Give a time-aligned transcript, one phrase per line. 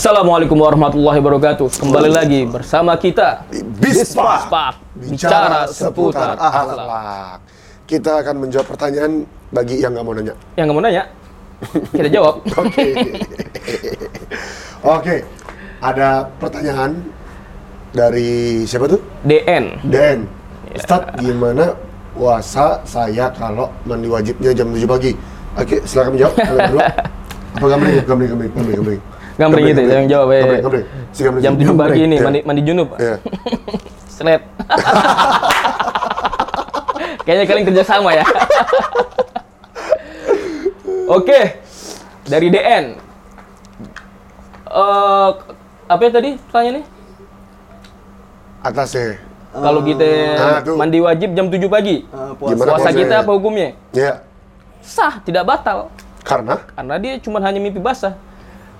[0.00, 1.76] Assalamualaikum warahmatullahi wabarakatuh.
[1.76, 4.48] Kembali lagi bersama kita Bispa.
[4.48, 7.44] Bispak bicara seputar akhlak.
[7.84, 10.32] Kita akan menjawab pertanyaan bagi yang nggak mau nanya.
[10.56, 11.04] Yang nggak mau nanya,
[11.92, 12.40] kita jawab.
[12.64, 12.86] Oke.
[14.88, 15.16] Oke.
[15.84, 17.04] Ada pertanyaan
[17.92, 19.04] dari siapa tuh?
[19.28, 19.84] DN.
[19.84, 20.24] Den.
[20.80, 21.76] Ustaz, gimana
[22.16, 25.12] puasa saya kalau mandi wajibnya jam 7 pagi?
[25.60, 26.34] Oke, silakan menjawab.
[26.40, 26.88] Kalian berdua.
[27.60, 28.00] Apa gambling?
[28.08, 29.02] Gambling, gambling, gambling, gambling.
[29.40, 30.42] Gambling gitu, yang jawab ya.
[31.10, 31.40] Si gambling.
[31.40, 32.22] Jam 7 pagi ini Iya.
[32.28, 32.88] mandi mandi junub.
[32.94, 33.16] Iya.
[34.14, 34.42] Slet.
[37.24, 38.24] Kayaknya kalian kerja sama ya.
[41.10, 41.40] Oke,
[42.24, 42.84] dari DN.
[44.70, 45.28] Eh,
[45.86, 46.84] apa ya tadi pertanyaannya?
[48.60, 49.06] Atasnya.
[49.50, 50.06] Kalau kita
[50.38, 50.76] Nah, tuh.
[50.78, 52.64] mandi wajib jam 7 pagi, Eh, Gimana puasa.
[52.70, 53.74] puasa kita apa hukumnya?
[53.90, 54.22] Ya.
[54.80, 55.90] Sah, tidak batal.
[56.22, 58.14] Karena Karena dia cuma hanya mimpi basah.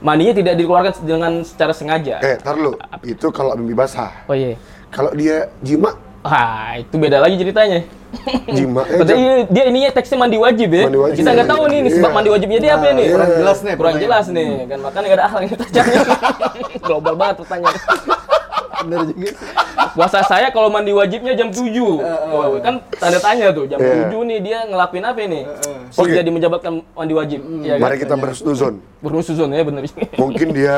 [0.00, 2.16] Mandinya tidak dikeluarkan dengan secara sengaja.
[2.18, 2.72] eh tar lu.
[3.02, 4.24] Itu kalau mimpi basah.
[4.24, 4.56] Oh iya.
[4.88, 7.80] Kalau dia jima, Ah, itu beda lagi ceritanya.
[8.50, 10.84] jima eh, Padahal jam- ini- dia ininya teksnya mandi wajib ya.
[10.84, 11.16] Mandi wajib.
[11.16, 12.16] Kita nggak tahu nih, nih sebab Iya.
[12.16, 13.06] mandi wajibnya dia apa Nah, nih?
[13.10, 15.82] kurang jelas nih Kurang jelas nih, kan makanya nggak ada akhlak yang ditanya.
[16.86, 17.78] Global banget pertanyaan.
[18.80, 19.14] Bener juga sih.
[19.90, 21.60] Puasa saya kalau mandi wajibnya jam 7.
[22.30, 24.08] Oh, kan tanda tanya tuh, jam Iya.
[24.08, 25.42] 7 nih dia ngelakuin apa nih?
[25.90, 26.26] Sehingga Oke.
[26.26, 27.40] dia menjabatkan mandi wajib.
[27.60, 27.82] Iya kan?
[27.82, 28.74] mari kita bersuzon.
[29.00, 29.82] Bernusuzon ya bener.
[30.16, 30.74] Mungkin dia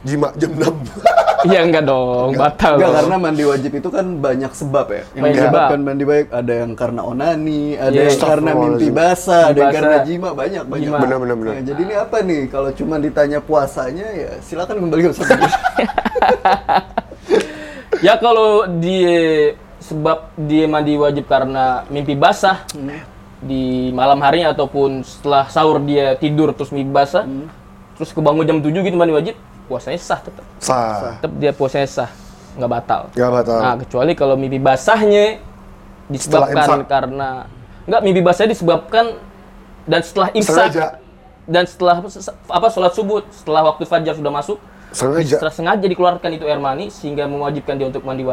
[0.00, 0.64] jima jam 6.
[1.40, 2.96] Iya enggak dong, batal Enggak, dong.
[3.00, 5.02] karena mandi wajib itu kan banyak sebab ya.
[5.16, 8.04] Yang Banyak menyebabkan mandi wajib ada yang karena onani, ada Iya.
[8.04, 10.84] yang karena mimpi basah, ada yang karena jima, banyak banyak.
[10.92, 11.00] Jima.
[11.00, 11.52] Benar, benar, benar.
[11.56, 12.42] Nah, jadi ini apa nih?
[12.52, 15.10] Kalau cuma ditanya puasanya ya silakan kembali ke.
[18.00, 22.64] Ya kalau dia sebab dia mandi wajib karena mimpi basah
[23.40, 27.24] di malam harinya ataupun setelah sahur dia tidur terus mimpi basah,
[27.96, 29.36] terus kebangun jam 7 gitu mandi wajib,
[29.68, 30.44] puasanya sah tetap.
[30.60, 31.20] Sah.
[31.20, 32.10] Tetap dia puasanya sah,
[32.56, 33.02] nggak batal.
[33.12, 33.58] Gak batal.
[33.60, 35.40] Nah, kecuali kalau mimpi basahnya
[36.08, 37.48] disebabkan karena
[37.84, 39.16] enggak mimpi basahnya disebabkan
[39.84, 40.72] dan setelah imsak
[41.48, 42.00] dan setelah
[42.48, 44.58] apa sholat subuh setelah waktu fajar sudah masuk
[44.90, 45.38] Sengaja.
[45.38, 48.26] setelah sengaja dikeluarkan itu air mani sehingga mewajibkan dia untuk mandi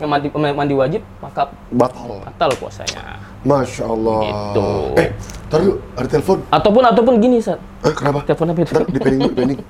[0.00, 2.24] yang mandi, mandi wajib maka Batal.
[2.24, 4.20] batal puasanya Masya Allah.
[4.22, 4.68] Gitu.
[4.96, 5.08] Eh,
[5.48, 6.38] tar dulu, ada telepon.
[6.48, 8.20] ataupun ataupun gini saat Eh, kenapa?
[8.24, 9.60] telepon apa itu di pending dulu, pending.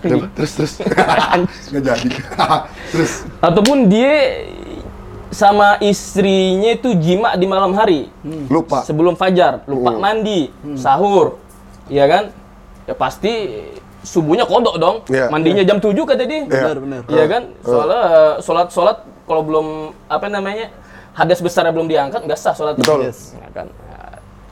[0.36, 0.72] Terus, terus.
[1.72, 2.08] Nggak jadi.
[2.92, 3.12] terus.
[3.40, 4.14] ataupun dia
[5.28, 8.06] sama istrinya itu jima di malam hari
[8.46, 8.86] Lupa.
[8.86, 9.98] sebelum fajar lupa Hmm.
[9.98, 10.46] mandi
[10.76, 11.42] sahur
[11.90, 12.30] ya kan
[12.86, 13.32] ya pasti
[14.04, 15.32] subuhnya kodok dong Iya.
[15.32, 16.46] mandinya jam 7 kata dia Iya.
[16.46, 17.00] Benar, benar.
[17.08, 17.42] Iya kan?
[17.60, 19.66] Soalnya eh, sholat sholat kalau belum
[20.06, 20.68] apa namanya
[21.16, 23.08] hadas besarnya belum diangkat nggak sah sholat Betul.
[23.08, 23.32] Yes.
[23.34, 23.66] Ya kan?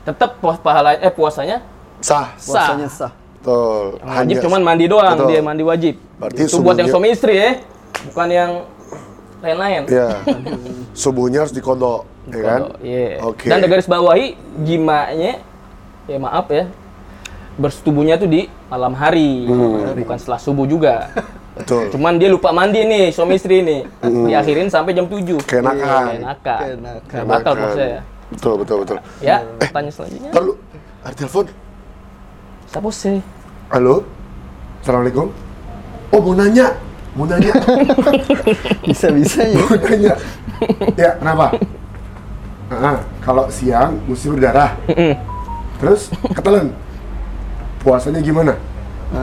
[0.03, 1.61] Tetap puas pahala eh puasanya
[2.03, 2.35] Sah.
[2.35, 2.51] sah.
[2.73, 3.11] Puasanya sah.
[3.39, 4.01] Betul.
[4.01, 5.29] Yang wajib cuman mandi doang Betul.
[5.29, 5.95] dia mandi wajib.
[6.19, 7.51] Berarti Itu buat yang suami istri ya,
[8.11, 8.51] bukan yang
[9.39, 9.81] lain-lain.
[9.87, 10.07] Iya.
[11.03, 12.59] Subuhnya harus dikodok, ya kan?
[12.79, 13.19] Iya.
[13.23, 13.47] Oke.
[13.47, 15.39] Dan garis bawahi jimanya
[16.03, 16.67] ya maaf ya
[17.55, 19.93] bersetubuhnya tuh di malam hari, Hmm.
[19.95, 21.09] bukan setelah subuh juga.
[21.53, 21.93] Betul.
[21.93, 23.85] Cuman dia lupa mandi nih suami istri nih.
[24.01, 25.37] Diakhirin sampai jam 7.
[25.43, 26.17] Keenakan.
[26.17, 26.59] Enakan.
[26.65, 27.11] Keenakan.
[27.13, 27.61] Nggak batal Keenakan.
[27.61, 28.01] maksudnya ya.
[28.33, 28.97] Betul, betul, betul.
[29.21, 29.37] Ya,
[29.69, 30.29] tanya selanjutnya.
[30.33, 30.57] Lu,
[31.05, 31.45] ada telepon.
[32.65, 33.17] Siapa sih?
[33.69, 34.01] Halo?
[34.81, 35.29] Assalamualaikum?
[36.09, 36.73] Oh, mau nanya.
[37.13, 37.53] Mau nanya.
[38.89, 39.61] Bisa-bisanya.
[39.61, 40.13] mau nanya.
[40.97, 41.53] Ya, kenapa?
[42.73, 44.73] Ah, kalau siang mesti berdarah.
[45.77, 46.73] Terus ketelan.
[47.83, 48.53] Puasanya gimana?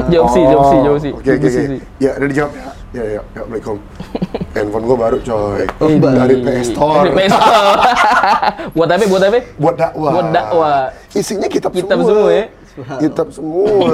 [0.06, 1.10] Jauh sih, jauh sih, jauh sih.
[1.10, 1.74] Oh, Oke, oke, Jauh oke.
[1.74, 1.80] sih.
[1.98, 2.62] Ya, udah dijawab ya.
[2.90, 3.20] Ya, ya, ya.
[3.22, 3.76] Assalamualaikum.
[4.54, 5.62] Handphone gua baru, coy.
[5.78, 5.88] Oh.
[5.98, 7.00] Dari PS Store.
[7.00, 7.78] Dari PS Store.
[8.76, 9.04] buat apa?
[9.06, 9.38] Buat apa?
[9.56, 10.10] Buat dakwah.
[10.12, 10.80] Buat dakwah.
[11.10, 12.10] Isinya kitab, Kitab semua.
[12.12, 12.44] semua ya?
[12.98, 13.88] Kitab semua.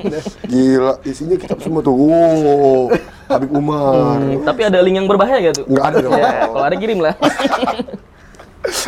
[0.52, 1.94] Gila, isinya kitab semua tuh.
[1.96, 2.92] Wow.
[3.28, 4.20] Habib Umar.
[4.20, 5.66] Hmm, tapi ada link yang berbahaya gak tuh?
[5.68, 6.12] Nggak ada dong.
[6.12, 7.14] Ya, kalau ada kirim lah.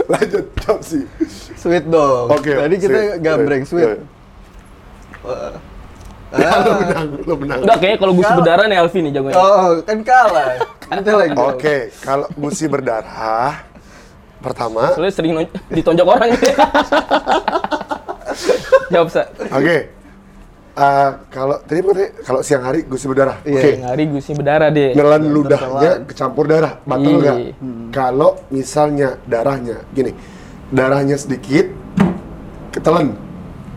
[0.06, 1.04] Lanjut, jawab sih.
[1.56, 2.26] Sweet dong.
[2.28, 2.52] Oke.
[2.52, 3.20] Tadi kita sweet.
[3.20, 4.00] gambreng sweet.
[6.30, 7.58] Ya, lo menang, lo menang.
[7.66, 9.34] Enggak, kayaknya kalau gusi berdarah nih Alvin nih jagonya.
[9.34, 10.52] Oh, kan kalah.
[10.78, 11.34] Kita lagi.
[11.34, 13.66] Oke, kalau gusi berdarah,
[14.38, 15.32] pertama, Soalnya sering
[15.68, 16.30] ditonjok orang.
[18.94, 19.26] Jawab, Sa.
[19.50, 19.76] oke.
[20.70, 22.08] Eh, kalau tadi apa tadi?
[22.22, 23.36] Kalau siang hari gusi berdarah.
[23.42, 23.58] Iya.
[23.58, 23.70] Oke.
[23.84, 24.90] Ngari gusi berdarah deh.
[24.94, 27.18] Nelan ludahnya kecampur darah, batal Iya.
[27.18, 27.36] nggak?
[27.90, 30.14] Kalau misalnya darahnya, gini,
[30.70, 31.68] darahnya sedikit,
[32.70, 33.18] ketelan,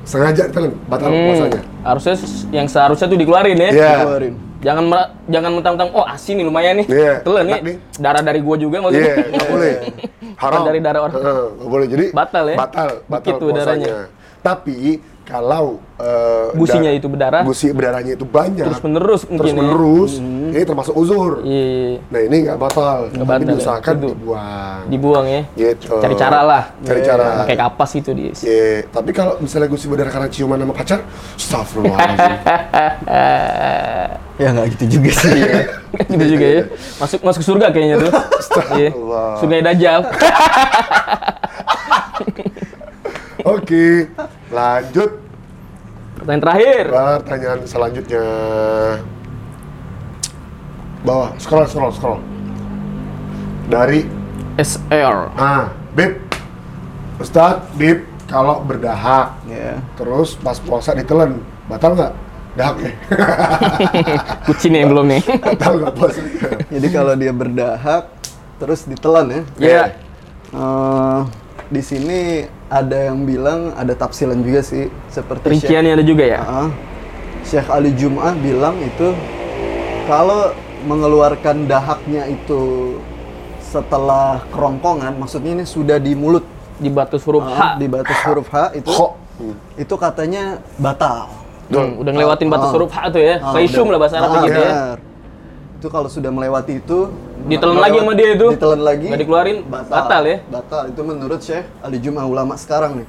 [0.03, 1.61] sengaja ditelan, batal Hmm, puasanya.
[1.81, 2.13] harusnya
[2.51, 3.69] yang seharusnya tuh dikeluarin ya.
[3.69, 3.91] Iya.
[4.03, 4.35] Keluarin.
[4.59, 6.87] Jangan mer- jangan mentang-mentang oh asin nih lumayan nih.
[6.87, 7.59] Iya, Telan nih.
[7.61, 7.75] nih.
[7.99, 9.03] Darah dari gua juga maksudnya.
[9.09, 9.73] Iya, nggak boleh.
[10.43, 10.61] Haram.
[10.63, 11.15] dari darah orang.
[11.15, 11.87] Heeh, nggak boleh.
[11.87, 12.55] Jadi Batal ya?
[12.55, 13.59] Batal, batal tuh puasanya.
[13.59, 13.95] darahnya.
[14.39, 14.77] Tapi
[15.23, 17.41] kalau eh, Gusinya da- itu berdarah.
[17.41, 19.57] gusi berdarahnya itu banyak, Terus menerus mungkin terus ya.
[19.57, 20.11] menerus,
[20.51, 21.31] ini termasuk uzur.
[21.39, 21.99] Iya, iya, iya.
[22.05, 24.07] Nah ini nggak batal, Nggak tapi batal ya, diusahakan itu.
[24.09, 24.81] dibuang.
[24.87, 25.41] dibuang ya.
[25.53, 25.93] Gitu.
[25.95, 26.63] Cari cara lah.
[26.77, 27.25] Cari cara.
[27.39, 28.31] Pakai kapas itu dia.
[28.35, 30.99] Iya, tapi kalau misalnya gusi berdarah karena ciuman sama pacar,
[31.33, 32.35] astagfirullahaladzim.
[34.33, 35.39] Ya nggak gitu juga sih.
[36.09, 36.61] gitu juga ya.
[36.97, 38.11] Masuk masuk surga kayaknya tuh.
[38.11, 38.39] Iya.
[38.41, 39.29] Astagfirullah.
[39.37, 40.01] Sungai Dajjal.
[43.45, 44.07] Oke,
[44.53, 45.11] lanjut
[46.13, 46.83] Pertanyaan terakhir.
[47.19, 48.25] pertanyaan selanjutnya.
[51.03, 52.19] Bawah, scroll, scroll, scroll.
[53.67, 54.07] Dari
[54.55, 55.33] SR.
[55.35, 56.15] Ah, Bib.
[57.19, 59.83] Ustadz, Bib, kalau berdahak, Ya.
[59.93, 62.13] terus pas puasa ditelan, batal nggak?
[62.53, 62.91] Dahaknya?
[64.47, 65.21] Kucing yang belum nih.
[65.49, 66.31] batal nggak puasanya?
[66.69, 68.03] Jadi kalau dia berdahak
[68.61, 69.41] terus ditelan ya.
[69.59, 69.83] Iya.
[70.53, 71.19] Eh,
[71.67, 72.19] di sini
[72.73, 76.41] ada yang bilang ada tafsiran juga sih seperti Rinciannya ada juga ya.
[76.41, 76.69] Ah,
[77.45, 79.13] Syekh Ali Jum'ah bilang itu
[80.09, 82.97] kalau mengeluarkan dahaknya itu
[83.61, 86.43] setelah kerongkongan, maksudnya ini sudah di mulut,
[86.73, 87.79] Di batas huruf ah, H.
[87.79, 89.11] di batas huruf H itu, Kok?
[89.77, 91.29] itu katanya batal.
[91.71, 92.73] Hmm, udah ngelewatin batas Ah.
[92.75, 93.35] huruf H tuh ya.
[93.39, 93.85] Udah.
[93.93, 94.73] lah bahasa Arab gitu ya.
[95.83, 97.11] Itu kalau sudah melewati itu
[97.43, 98.47] Ditelan lagi sama dia itu?
[98.55, 99.07] Ditelan lagi.
[99.11, 100.37] Nggak dikeluarin, batal ya?
[100.47, 100.83] Batal.
[100.95, 103.07] Itu menurut Syekh Ali Jum'ah ulama sekarang nih.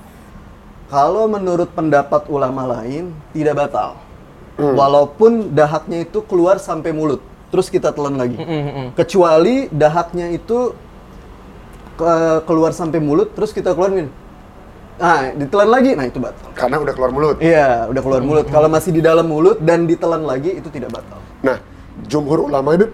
[0.90, 3.94] Kalau menurut pendapat ulama lain tidak batal.
[4.58, 4.74] Hmm.
[4.74, 7.22] Walaupun dahaknya itu keluar sampai mulut,
[7.54, 8.42] terus kita telan lagi.
[8.42, 8.88] Mm, mm, mm.
[8.98, 10.74] Kecuali dahaknya itu
[11.94, 14.10] ke- keluar sampai mulut, terus kita keluarin.
[14.98, 16.50] Nah, ditelan lagi, nah itu batal.
[16.58, 17.38] Karena udah keluar mulut.
[17.38, 18.46] Iya, udah keluar mulut.
[18.50, 21.22] Kalau masih di dalam mulut dan ditelan lagi itu tidak batal.
[21.42, 21.58] Nah,
[22.04, 22.92] jumhur ulama Bib,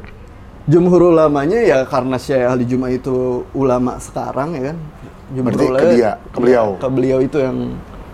[0.68, 4.76] Jumhur ulamanya ya karena Syekh Ali Juma itu ulama sekarang ya kan.
[5.30, 6.66] Jumhur Berarti ke ulama- dia, ke beliau.
[6.76, 7.56] Ke beliau itu yang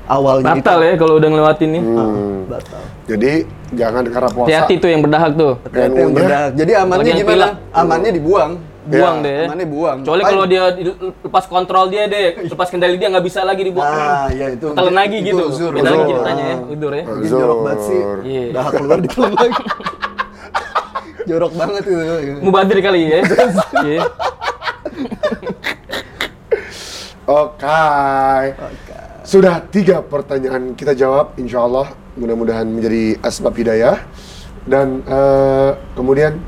[0.07, 1.83] awalnya Batal itu ya kalau udah ngelewatin nih.
[1.83, 2.37] Hmm.
[2.47, 2.83] batal.
[3.07, 3.33] Jadi
[3.75, 4.47] jangan karena puasa.
[4.47, 5.53] Hati-hati tuh yang berdahak tuh.
[5.65, 6.51] Ternyata yang berdahak.
[6.55, 7.35] Jadi amannya yang gimana?
[7.35, 7.53] pilek.
[7.75, 8.53] Amannya dibuang.
[8.87, 9.35] Buang Ya, deh.
[9.35, 9.45] ya.
[9.51, 9.99] Amannya buang.
[9.99, 10.97] Kecuali kalau dia di-
[11.27, 13.91] lepas kontrol dia deh, lepas kendali dia nggak bisa lagi dibuang.
[13.91, 14.67] Nah, ya itu.
[14.71, 15.45] Telan lagi itu gitu.
[15.75, 17.05] Beda lagi ceritanya ya, udur ya.
[17.27, 18.01] Jorok banget sih.
[18.23, 18.45] Iya.
[18.55, 19.63] Dahak keluar ditelan lagi.
[21.27, 21.93] Jorok banget itu.
[22.41, 23.21] Mubadir kali ya.
[23.87, 24.03] Iya.
[27.27, 27.83] Oke.
[29.27, 33.99] Sudah tiga pertanyaan kita jawab, insya Allah mudah-mudahan menjadi asbab hidayah.
[34.63, 36.39] Dan eh, kemudian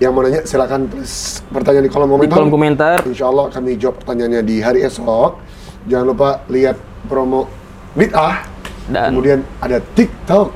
[0.00, 2.36] yang mau nanya silakan tulis pertanyaan di kolom Di komentar.
[2.40, 2.96] kolom komentar.
[3.04, 5.38] Insya Allah kami jawab pertanyaannya di hari esok.
[5.84, 7.44] Jangan lupa lihat promo
[7.92, 8.53] bid'ah.
[8.84, 10.48] Dan- Kemudian ada TikTok.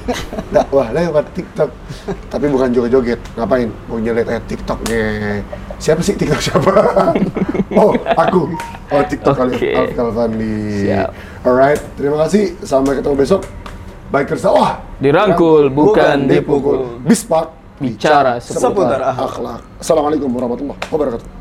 [0.54, 1.70] Dakwah lewat TikTok.
[2.28, 3.20] Tapi bukan joget-joget.
[3.36, 3.72] Ngapain?
[3.88, 5.00] Mau nyelihat eh, TikToknya.
[5.80, 6.72] Siapa sih TikTok siapa?
[7.80, 8.52] oh, aku.
[8.92, 9.56] Oh, TikTok kali.
[9.56, 9.70] Oke.
[9.72, 9.96] Alf.
[10.84, 11.08] Siap.
[11.40, 12.52] Alright, terima kasih.
[12.60, 13.48] Sampai ketemu besok.
[14.10, 14.82] Biker sawah.
[15.00, 17.00] Dirangkul, bukan dipukul.
[17.00, 17.56] Bispak.
[17.80, 19.64] Bicara seputar akhlak.
[19.80, 21.39] Assalamualaikum warahmatullahi wabarakatuh.